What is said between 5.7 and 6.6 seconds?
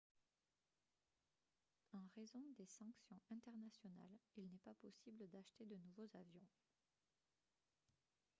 nouveaux avions